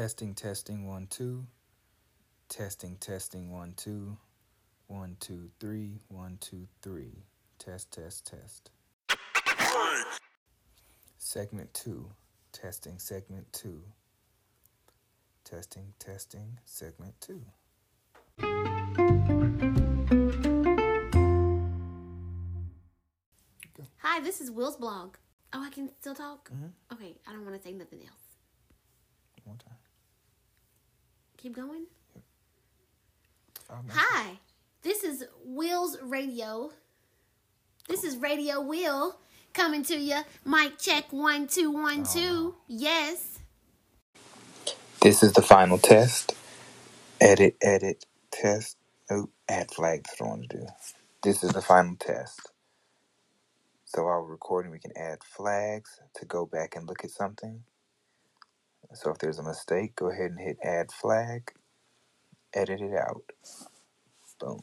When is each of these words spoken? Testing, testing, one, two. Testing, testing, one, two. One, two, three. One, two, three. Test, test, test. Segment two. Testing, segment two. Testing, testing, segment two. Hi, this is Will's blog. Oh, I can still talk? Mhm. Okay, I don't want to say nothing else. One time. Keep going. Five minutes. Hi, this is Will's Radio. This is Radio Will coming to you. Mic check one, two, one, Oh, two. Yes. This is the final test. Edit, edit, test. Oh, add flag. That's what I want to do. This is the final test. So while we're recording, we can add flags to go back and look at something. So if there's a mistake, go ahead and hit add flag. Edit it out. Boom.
Testing, 0.00 0.32
testing, 0.34 0.88
one, 0.88 1.06
two. 1.08 1.46
Testing, 2.48 2.96
testing, 3.00 3.52
one, 3.52 3.74
two. 3.76 4.16
One, 4.86 5.18
two, 5.20 5.50
three. 5.60 6.00
One, 6.08 6.38
two, 6.40 6.66
three. 6.80 7.26
Test, 7.58 7.92
test, 7.92 8.26
test. 8.26 8.70
Segment 11.18 11.74
two. 11.74 12.10
Testing, 12.50 12.98
segment 12.98 13.52
two. 13.52 13.82
Testing, 15.44 15.92
testing, 15.98 16.58
segment 16.64 17.12
two. 17.20 17.42
Hi, 23.98 24.20
this 24.20 24.40
is 24.40 24.50
Will's 24.50 24.76
blog. 24.76 25.16
Oh, 25.52 25.62
I 25.62 25.68
can 25.68 25.90
still 26.00 26.14
talk? 26.14 26.50
Mhm. 26.50 26.72
Okay, 26.90 27.18
I 27.26 27.32
don't 27.32 27.44
want 27.44 27.54
to 27.54 27.62
say 27.62 27.74
nothing 27.74 28.00
else. 28.06 28.38
One 29.44 29.58
time. 29.58 29.76
Keep 31.42 31.56
going. 31.56 31.86
Five 33.68 33.84
minutes. 33.86 33.96
Hi, 33.96 34.38
this 34.82 35.04
is 35.04 35.24
Will's 35.44 35.98
Radio. 36.02 36.72
This 37.88 38.04
is 38.04 38.16
Radio 38.18 38.60
Will 38.62 39.16
coming 39.54 39.82
to 39.84 39.96
you. 39.98 40.20
Mic 40.44 40.78
check 40.78 41.12
one, 41.12 41.48
two, 41.48 41.70
one, 41.72 42.04
Oh, 42.04 42.04
two. 42.04 42.56
Yes. 42.68 43.40
This 45.02 45.22
is 45.22 45.32
the 45.34 45.42
final 45.42 45.78
test. 45.78 46.34
Edit, 47.20 47.56
edit, 47.62 48.06
test. 48.32 48.76
Oh, 49.10 49.30
add 49.48 49.70
flag. 49.72 50.04
That's 50.04 50.20
what 50.20 50.26
I 50.26 50.30
want 50.30 50.50
to 50.50 50.58
do. 50.58 50.66
This 51.22 51.44
is 51.44 51.52
the 51.52 51.62
final 51.62 51.96
test. 51.98 52.52
So 53.86 54.04
while 54.04 54.22
we're 54.22 54.32
recording, 54.32 54.72
we 54.72 54.80
can 54.80 54.96
add 54.96 55.24
flags 55.24 56.00
to 56.16 56.26
go 56.26 56.46
back 56.46 56.76
and 56.76 56.88
look 56.88 57.04
at 57.04 57.10
something. 57.10 57.62
So 58.94 59.10
if 59.10 59.18
there's 59.18 59.38
a 59.38 59.44
mistake, 59.44 59.96
go 59.96 60.10
ahead 60.10 60.32
and 60.32 60.40
hit 60.40 60.58
add 60.64 60.92
flag. 60.92 61.52
Edit 62.54 62.80
it 62.80 62.94
out. 62.96 63.24
Boom. 64.40 64.60